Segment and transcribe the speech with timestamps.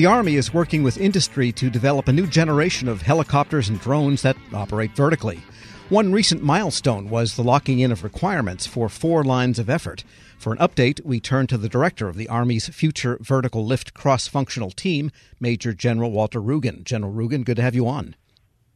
[0.00, 4.22] The Army is working with industry to develop a new generation of helicopters and drones
[4.22, 5.42] that operate vertically.
[5.90, 10.02] One recent milestone was the locking in of requirements for four lines of effort.
[10.38, 14.28] For an update, we turn to the director of the Army's Future Vertical Lift Cross
[14.28, 16.82] Functional Team, Major General Walter Rugen.
[16.82, 18.16] General Rugen, good to have you on.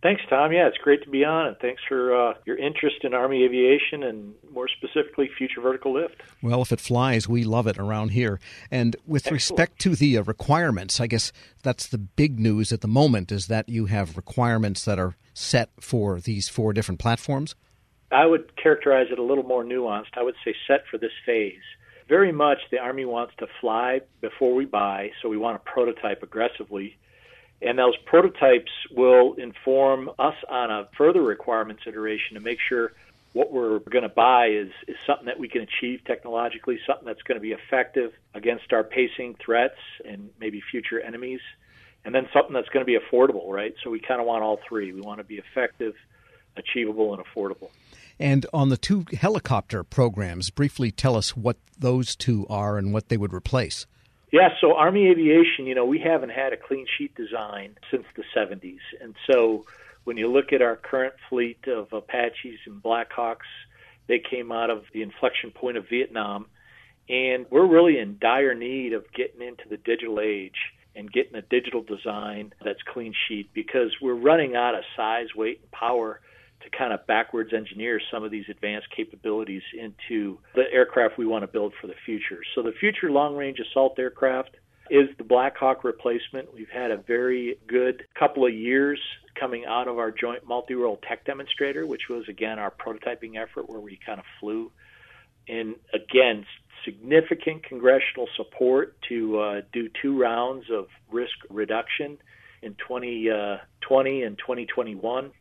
[0.05, 0.53] Thanks, Tom.
[0.53, 4.03] Yeah, it's great to be on, and thanks for uh, your interest in Army aviation
[4.03, 6.17] and more specifically future vertical lift.
[6.43, 8.39] Well, if it flies, we love it around here.
[8.71, 9.33] And with Excellent.
[9.33, 11.33] respect to the uh, requirements, I guess
[11.63, 15.71] that's the big news at the moment is that you have requirements that are set
[15.81, 17.55] for these four different platforms.
[18.13, 20.19] I would characterize it a little more nuanced.
[20.19, 21.63] I would say set for this phase.
[22.11, 26.23] Very much the Army wants to fly before we buy, so we want to prototype
[26.23, 26.99] aggressively
[27.63, 32.93] and those prototypes will inform us on a further requirements iteration to make sure
[33.33, 37.23] what we're going to buy is, is something that we can achieve technologically, something that's
[37.23, 41.41] going to be effective against our pacing threats and maybe future enemies,
[42.05, 43.75] and then something that's going to be affordable, right?
[43.83, 44.93] So we kind of want all three.
[44.93, 45.95] We want to be effective,
[46.57, 47.71] achievable, and affordable.
[48.21, 53.09] And on the two helicopter programs, briefly tell us what those two are and what
[53.09, 53.87] they would replace.
[54.35, 58.25] Yeah, so Army Aviation, you know, we haven't had a clean sheet design since the
[58.37, 58.81] 70s.
[59.01, 59.65] And so
[60.03, 63.47] when you look at our current fleet of Apaches and Blackhawks,
[64.09, 66.47] they came out of the inflection point of Vietnam.
[67.09, 70.59] And we're really in dire need of getting into the digital age
[70.97, 75.61] and getting a digital design that's clean sheet because we're running out of size, weight,
[75.63, 76.21] and power
[76.65, 81.43] to kind of backwards engineer some of these advanced capabilities into the aircraft we want
[81.43, 82.41] to build for the future.
[82.55, 84.57] So the future long range assault aircraft
[84.91, 86.53] is the Black Hawk replacement.
[86.53, 89.01] We've had a very good couple of years
[89.39, 93.81] coming out of our joint multi-role tech demonstrator, which was again our prototyping effort where
[93.81, 94.71] we kind of flew.
[95.49, 96.47] And again,
[96.85, 102.19] significant congressional support to uh, do two rounds of risk reduction
[102.63, 105.33] in 2020 uh, and 2021.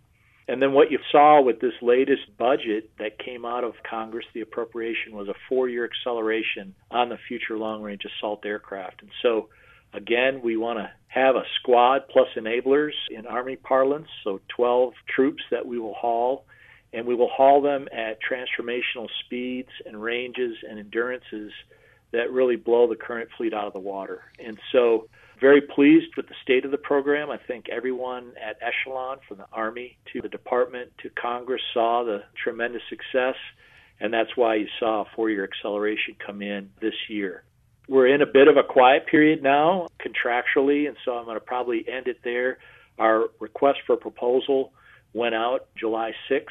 [0.47, 4.41] And then what you saw with this latest budget that came out of Congress, the
[4.41, 9.01] appropriation was a four year acceleration on the future long range assault aircraft.
[9.01, 9.49] And so,
[9.93, 15.43] again, we want to have a squad plus enablers in Army parlance, so 12 troops
[15.51, 16.45] that we will haul.
[16.91, 21.51] And we will haul them at transformational speeds and ranges and endurances
[22.11, 24.21] that really blow the current fleet out of the water.
[24.43, 25.07] And so,
[25.43, 27.29] very pleased with the state of the program.
[27.29, 32.23] I think everyone at Echelon, from the Army to the Department to Congress, saw the
[32.41, 33.35] tremendous success,
[33.99, 37.43] and that's why you saw a four year acceleration come in this year.
[37.89, 41.45] We're in a bit of a quiet period now, contractually, and so I'm going to
[41.45, 42.59] probably end it there.
[42.97, 44.71] Our request for proposal
[45.13, 46.45] went out July 6th,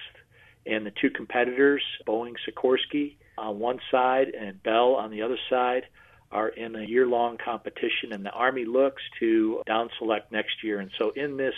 [0.66, 5.84] and the two competitors, Boeing Sikorsky on one side and Bell on the other side,
[6.32, 10.80] are in a year long competition, and the Army looks to down select next year.
[10.80, 11.54] And so, in this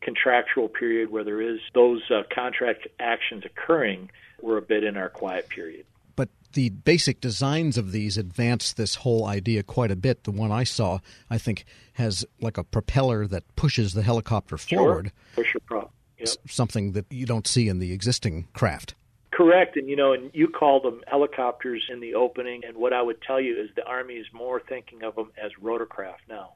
[0.00, 5.08] contractual period where there is those uh, contract actions occurring, we're a bit in our
[5.08, 5.86] quiet period.
[6.16, 10.24] But the basic designs of these advance this whole idea quite a bit.
[10.24, 10.98] The one I saw,
[11.30, 11.64] I think,
[11.94, 15.12] has like a propeller that pushes the helicopter forward.
[15.34, 15.44] Sure.
[15.44, 15.92] Pusher prop.
[16.18, 16.28] Yep.
[16.48, 18.94] Something that you don't see in the existing craft.
[19.34, 23.02] Correct, and you know, and you called them helicopters in the opening, and what I
[23.02, 26.52] would tell you is the Army is more thinking of them as rotorcraft now.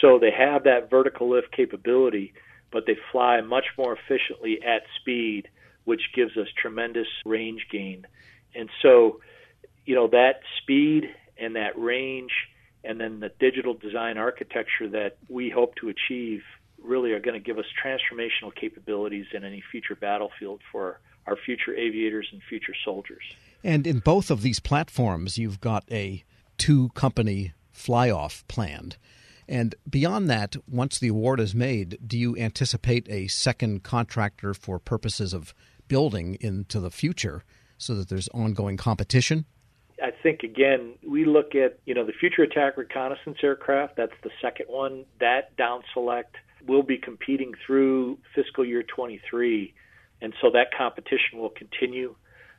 [0.00, 2.32] So they have that vertical lift capability,
[2.70, 5.48] but they fly much more efficiently at speed,
[5.86, 8.06] which gives us tremendous range gain.
[8.54, 9.20] And so,
[9.84, 12.30] you know, that speed and that range,
[12.84, 16.42] and then the digital design architecture that we hope to achieve
[16.80, 21.74] really are going to give us transformational capabilities in any future battlefield for our future
[21.74, 23.22] aviators and future soldiers.
[23.62, 26.22] And in both of these platforms, you've got a
[26.58, 28.96] two company fly off planned.
[29.48, 34.78] And beyond that, once the award is made, do you anticipate a second contractor for
[34.78, 35.54] purposes of
[35.88, 37.44] building into the future
[37.76, 39.44] so that there's ongoing competition?
[40.02, 44.30] I think again, we look at, you know, the future attack reconnaissance aircraft, that's the
[44.40, 45.04] second one.
[45.20, 46.36] That down select
[46.66, 49.74] will be competing through fiscal year 23
[50.24, 52.14] and so that competition will continue.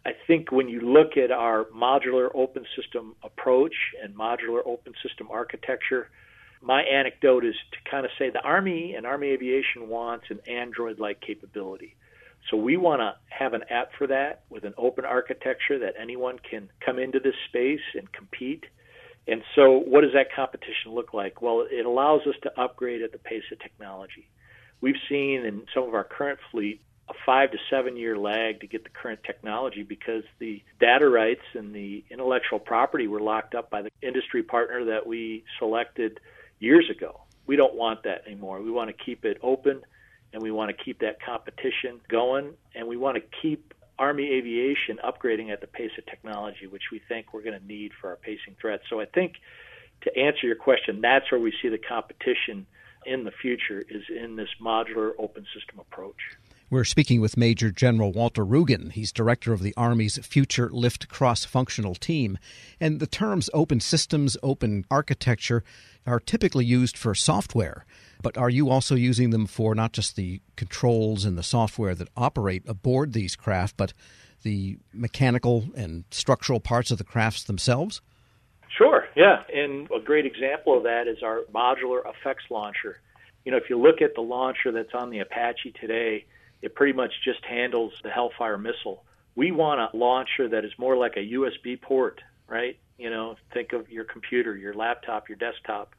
[0.05, 3.73] I think when you look at our modular open system approach
[4.03, 6.11] and modular open system architecture,
[6.61, 10.99] my anecdote is to kind of say the Army and Army Aviation wants an Android
[10.99, 11.95] like capability.
[12.51, 16.37] So we want to have an app for that with an open architecture that anyone
[16.47, 18.63] can come into this space and compete.
[19.27, 21.41] And so, what does that competition look like?
[21.41, 24.29] Well, it allows us to upgrade at the pace of technology.
[24.81, 28.67] We've seen in some of our current fleet a five to seven year lag to
[28.67, 33.69] get the current technology because the data rights and the intellectual property were locked up
[33.69, 36.19] by the industry partner that we selected
[36.59, 37.21] years ago.
[37.47, 38.61] we don't want that anymore.
[38.61, 39.81] We want to keep it open
[40.33, 44.99] and we want to keep that competition going and we want to keep Army aviation
[45.03, 48.17] upgrading at the pace of technology, which we think we're going to need for our
[48.17, 48.83] pacing threats.
[48.89, 49.35] So I think
[50.01, 52.65] to answer your question, that's where we see the competition
[53.05, 56.17] in the future is in this modular open system approach.
[56.67, 58.91] We're speaking with Major General Walter Rugen.
[58.91, 62.39] He's director of the Army's Future Lift Cross Functional Team.
[62.79, 65.63] And the terms open systems, open architecture
[66.07, 67.85] are typically used for software.
[68.23, 72.09] But are you also using them for not just the controls and the software that
[72.17, 73.93] operate aboard these craft, but
[74.41, 78.01] the mechanical and structural parts of the crafts themselves?
[78.75, 79.43] Sure, yeah.
[79.53, 83.01] And a great example of that is our modular effects launcher.
[83.45, 86.25] You know, if you look at the launcher that's on the Apache today,
[86.61, 89.03] it pretty much just handles the Hellfire missile.
[89.35, 92.77] We want a launcher that is more like a USB port, right?
[92.97, 95.93] You know, think of your computer, your laptop, your desktop.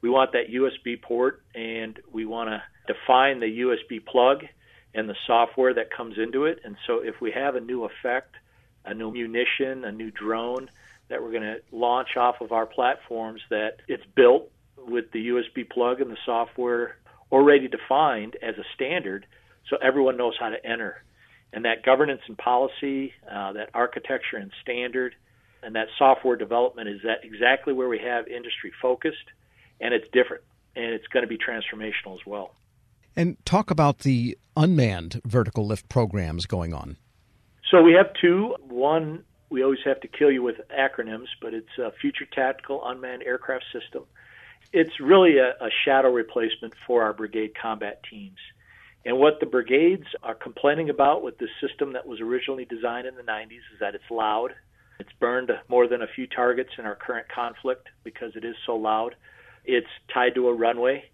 [0.00, 4.44] We want that USB port, and we want to define the USB plug
[4.94, 6.60] and the software that comes into it.
[6.64, 8.34] And so, if we have a new effect,
[8.84, 10.70] a new munition, a new drone
[11.08, 15.68] that we're going to launch off of our platforms, that it's built with the USB
[15.68, 16.96] plug and the software
[17.30, 19.26] already defined as a standard,
[19.68, 21.02] so everyone knows how to enter.
[21.52, 25.14] And that governance and policy, uh, that architecture and standard,
[25.62, 29.16] and that software development is that exactly where we have industry focused,
[29.80, 30.44] and it's different,
[30.76, 32.54] and it's going to be transformational as well.
[33.16, 36.96] And talk about the unmanned vertical lift programs going on.
[37.70, 38.54] So we have two.
[38.68, 43.22] One, we always have to kill you with acronyms, but it's a Future Tactical Unmanned
[43.24, 44.04] Aircraft System.
[44.72, 48.38] It's really a, a shadow replacement for our brigade combat teams.
[49.08, 53.14] And what the brigades are complaining about with this system that was originally designed in
[53.14, 54.50] the 90s is that it's loud.
[55.00, 58.76] It's burned more than a few targets in our current conflict because it is so
[58.76, 59.14] loud.
[59.64, 61.04] It's tied to a runway,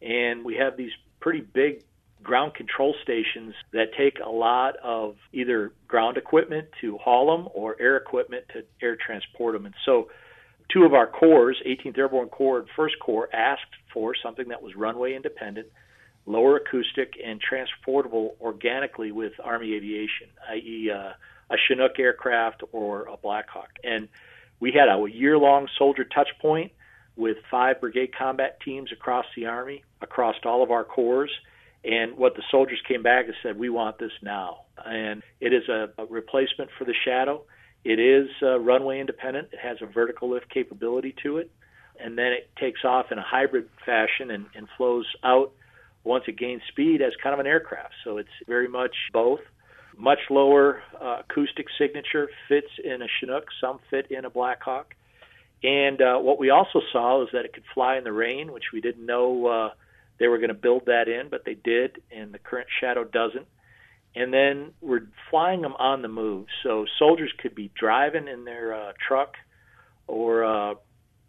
[0.00, 1.82] and we have these pretty big
[2.22, 7.74] ground control stations that take a lot of either ground equipment to haul them or
[7.80, 9.66] air equipment to air transport them.
[9.66, 10.08] And so,
[10.72, 14.76] two of our corps, 18th Airborne Corps and 1st Corps, asked for something that was
[14.76, 15.66] runway independent
[16.26, 21.12] lower acoustic, and transportable organically with Army aviation, i.e., uh,
[21.50, 23.70] a Chinook aircraft or a Blackhawk.
[23.82, 24.08] And
[24.60, 26.72] we had a year long soldier touch point
[27.16, 31.28] with five brigade combat teams across the Army, across all of our corps.
[31.82, 34.64] And what the soldiers came back and said, we want this now.
[34.84, 37.42] And it is a, a replacement for the Shadow.
[37.84, 39.48] It is uh, runway independent.
[39.52, 41.50] It has a vertical lift capability to it.
[41.98, 45.52] And then it takes off in a hybrid fashion and, and flows out
[46.04, 47.94] once it gains speed as kind of an aircraft.
[48.04, 49.40] So it's very much both.
[49.96, 54.94] Much lower uh, acoustic signature fits in a Chinook, some fit in a Blackhawk.
[55.62, 58.72] And uh, what we also saw is that it could fly in the rain, which
[58.72, 59.70] we didn't know uh,
[60.18, 63.46] they were going to build that in, but they did, and the current Shadow doesn't.
[64.14, 68.74] And then we're flying them on the move, so soldiers could be driving in their
[68.74, 69.34] uh, truck
[70.06, 70.74] or uh,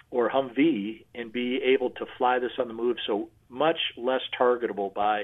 [0.10, 2.98] or Humvee and be able to fly this on the move.
[3.06, 5.24] So much less targetable by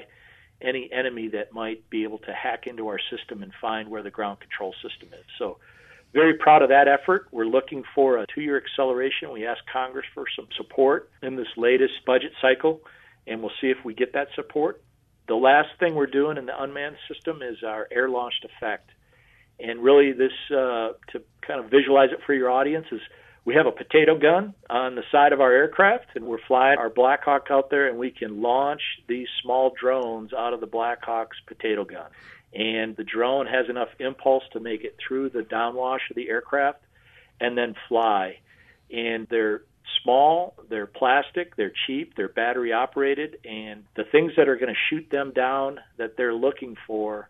[0.60, 4.10] any enemy that might be able to hack into our system and find where the
[4.10, 5.24] ground control system is.
[5.38, 5.58] So,
[6.12, 7.28] very proud of that effort.
[7.30, 9.30] We're looking for a two year acceleration.
[9.30, 12.80] We asked Congress for some support in this latest budget cycle,
[13.26, 14.82] and we'll see if we get that support.
[15.28, 18.90] The last thing we're doing in the unmanned system is our air launched effect.
[19.60, 23.00] And really, this, uh, to kind of visualize it for your audience, is
[23.44, 26.90] we have a potato gun on the side of our aircraft, and we're flying our
[26.90, 31.84] Blackhawk out there, and we can launch these small drones out of the Blackhawk's potato
[31.84, 32.10] gun.
[32.54, 36.80] And the drone has enough impulse to make it through the downwash of the aircraft
[37.40, 38.38] and then fly.
[38.90, 39.62] And they're
[40.02, 44.80] small, they're plastic, they're cheap, they're battery operated, and the things that are going to
[44.90, 47.28] shoot them down that they're looking for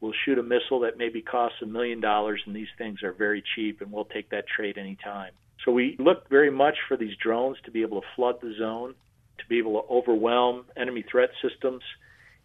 [0.00, 3.42] will shoot a missile that maybe costs a million dollars, and these things are very
[3.54, 5.32] cheap, and we'll take that trade anytime.
[5.64, 8.94] So we look very much for these drones to be able to flood the zone,
[9.38, 11.82] to be able to overwhelm enemy threat systems.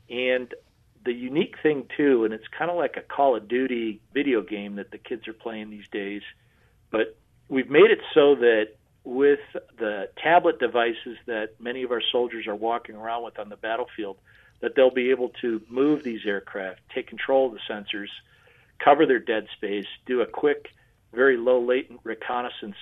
[0.09, 0.53] And
[1.05, 4.75] the unique thing, too, and it's kind of like a Call of Duty video game
[4.75, 6.21] that the kids are playing these days,
[6.91, 7.17] but
[7.49, 8.69] we've made it so that
[9.03, 9.39] with
[9.79, 14.17] the tablet devices that many of our soldiers are walking around with on the battlefield,
[14.59, 18.09] that they'll be able to move these aircraft, take control of the sensors,
[18.83, 20.67] cover their dead space, do a quick,
[21.13, 22.75] very low latent reconnaissance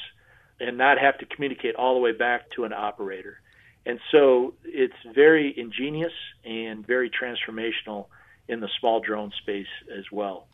[0.59, 3.41] and not have to communicate all the way back to an operator.
[3.85, 6.13] And so it's very ingenious
[6.43, 8.07] and very transformational
[8.47, 10.47] in the small drone space as well.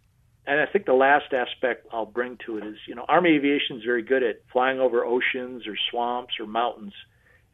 [0.48, 3.78] And I think the last aspect I'll bring to it is, you know, Army aviation
[3.78, 6.94] is very good at flying over oceans or swamps or mountains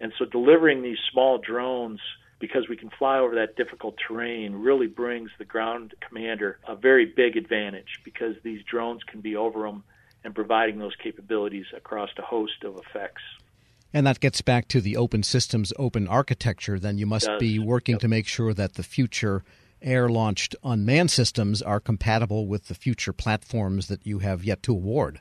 [0.01, 1.99] And so delivering these small drones
[2.39, 7.05] because we can fly over that difficult terrain really brings the ground commander a very
[7.05, 9.83] big advantage because these drones can be over them
[10.23, 13.21] and providing those capabilities across a host of effects.
[13.93, 16.79] And that gets back to the open systems, open architecture.
[16.79, 18.01] Then you must be working yep.
[18.01, 19.43] to make sure that the future
[19.81, 24.71] air launched unmanned systems are compatible with the future platforms that you have yet to
[24.71, 25.19] award.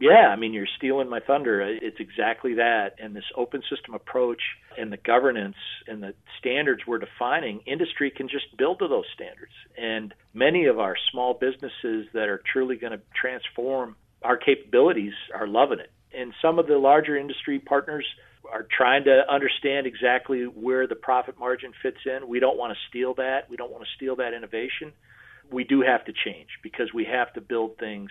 [0.00, 1.62] Yeah, I mean, you're stealing my thunder.
[1.62, 2.96] It's exactly that.
[2.98, 4.42] And this open system approach
[4.76, 9.52] and the governance and the standards we're defining, industry can just build to those standards.
[9.78, 15.46] And many of our small businesses that are truly going to transform our capabilities are
[15.46, 15.90] loving it.
[16.12, 18.06] And some of the larger industry partners
[18.50, 22.28] are trying to understand exactly where the profit margin fits in.
[22.28, 23.48] We don't want to steal that.
[23.48, 24.92] We don't want to steal that innovation.
[25.50, 28.10] We do have to change because we have to build things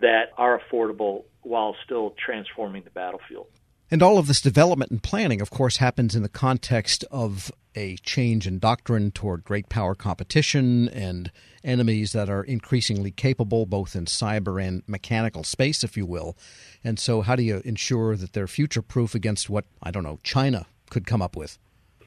[0.00, 3.46] that are affordable while still transforming the battlefield.
[3.90, 7.96] And all of this development and planning, of course, happens in the context of a
[7.98, 11.30] change in doctrine toward great power competition and
[11.62, 16.36] enemies that are increasingly capable, both in cyber and mechanical space, if you will.
[16.82, 20.18] And so, how do you ensure that they're future proof against what, I don't know,
[20.22, 21.58] China could come up with?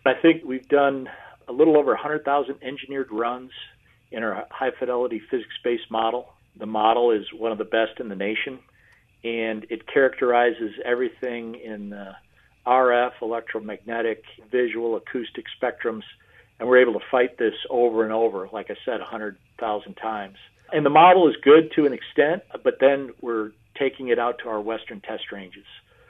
[0.06, 1.10] I think we've done
[1.48, 3.52] a little over 100,000 engineered runs
[4.12, 6.34] in our high fidelity physics based model.
[6.58, 8.60] The model is one of the best in the nation,
[9.24, 12.14] and it characterizes everything in uh,
[12.66, 16.04] RF, electromagnetic, visual, acoustic spectrums,
[16.60, 20.38] and we're able to fight this over and over, like I said, 100,000 times.
[20.72, 24.50] And the model is good to an extent, but then we're taking it out to
[24.50, 25.66] our western test ranges.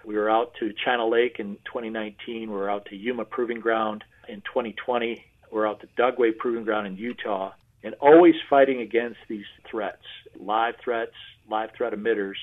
[0.06, 2.50] We were out to China Lake in 2019.
[2.50, 5.24] We were out to Yuma Proving Ground in 2020.
[5.52, 7.52] We're out to Dugway Proving Ground in Utah
[7.84, 10.02] and always fighting against these threats,
[10.40, 11.14] live threats,
[11.50, 12.36] live threat emitters,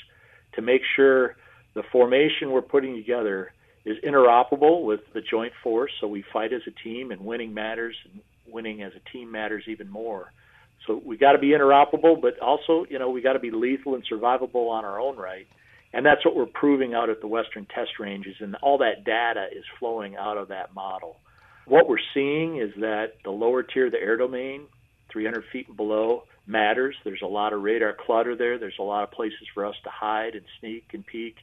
[0.57, 1.37] to make sure
[1.75, 3.53] the formation we're putting together
[3.85, 5.93] is interoperable with the joint force.
[6.01, 9.65] So we fight as a team, and winning matters, and winning as a team matters
[9.67, 10.33] even more.
[10.87, 13.95] So we got to be interoperable, but also, you know, we got to be lethal
[13.95, 15.47] and survivable on our own right.
[15.93, 19.47] And that's what we're proving out at the Western test ranges, and all that data
[19.57, 21.17] is flowing out of that model.
[21.67, 24.67] What we're seeing is that the lower tier, of the air domain,
[25.15, 26.95] 300 feet and below matters.
[27.05, 28.59] There's a lot of radar clutter there.
[28.59, 31.37] There's a lot of places for us to hide and sneak and peek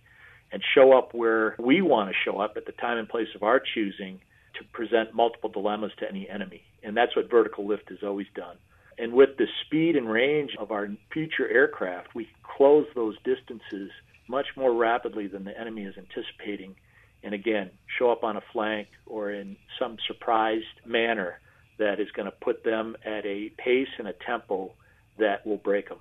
[0.51, 3.41] and show up where we want to show up at the time and place of
[3.41, 4.19] our choosing
[4.59, 6.61] to present multiple dilemmas to any enemy.
[6.83, 8.57] And that's what vertical lift has always done.
[8.99, 13.89] And with the speed and range of our future aircraft, we close those distances
[14.27, 16.75] much more rapidly than the enemy is anticipating.
[17.23, 21.39] And again, show up on a flank or in some surprised manner
[21.81, 24.71] that is going to put them at a pace and a tempo
[25.17, 25.97] that will break them.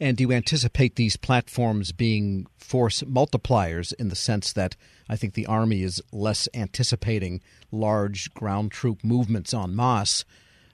[0.00, 4.76] And do you anticipate these platforms being force multipliers in the sense that
[5.08, 7.40] I think the Army is less anticipating
[7.72, 10.24] large ground troop movements en masse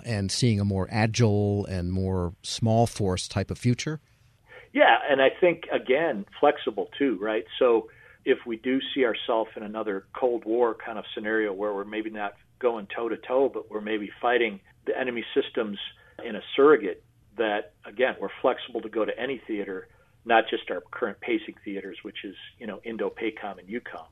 [0.05, 4.01] and seeing a more agile and more small force type of future?
[4.75, 7.45] Yeah, and I think, again, flexible too, right?
[7.59, 7.89] So
[8.25, 12.11] if we do see ourselves in another Cold War kind of scenario where we're maybe
[12.11, 15.79] not going toe to toe, but we're maybe fighting the enemy systems
[16.25, 17.05] in a surrogate
[17.37, 19.87] that again we're flexible to go to any theater,
[20.25, 24.07] not just our current pacing theaters, which is you know Indo PACOM and EUCOM.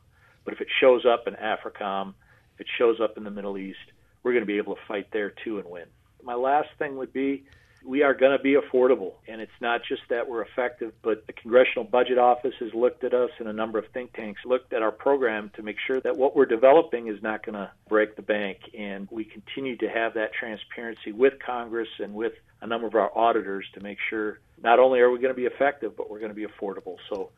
[0.44, 2.12] But if it shows up in AFRICOM,
[2.54, 3.86] if it shows up in the Middle East,
[4.22, 5.86] we're going to be able to fight there too and win.
[6.22, 7.44] My last thing would be
[7.84, 9.14] we are going to be affordable.
[9.28, 13.14] And it's not just that we're effective, but the Congressional Budget Office has looked at
[13.14, 16.16] us and a number of think tanks looked at our program to make sure that
[16.16, 18.58] what we're developing is not going to break the bank.
[18.78, 23.16] And we continue to have that transparency with Congress and with a number of our
[23.16, 26.30] auditors to make sure not only are we going to be effective, but we're going
[26.30, 26.96] to be affordable.
[27.10, 27.30] So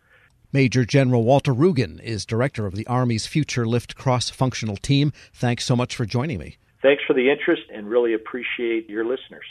[0.52, 5.12] Major General Walter Rugen is director of the Army's Future Lift Cross Functional Team.
[5.32, 6.58] Thanks so much for joining me.
[6.80, 9.46] Thanks for the interest and really appreciate your listeners.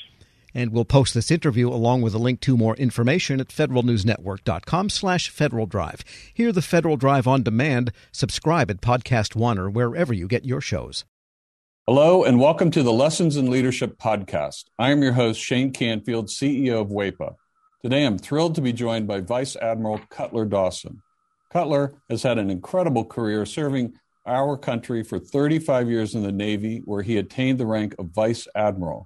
[0.53, 5.29] And we'll post this interview along with a link to more information at federalnewsnetwork.com slash
[5.29, 6.03] Federal Drive.
[6.33, 7.91] Hear the Federal Drive on demand.
[8.11, 11.05] Subscribe at Podcast One or wherever you get your shows.
[11.85, 14.63] Hello, and welcome to the Lessons in Leadership podcast.
[14.79, 17.35] I am your host, Shane Canfield, CEO of WEPA.
[17.81, 21.01] Today, I'm thrilled to be joined by Vice Admiral Cutler Dawson.
[21.51, 23.95] Cutler has had an incredible career serving
[24.25, 28.47] our country for 35 years in the Navy, where he attained the rank of Vice
[28.55, 29.05] Admiral.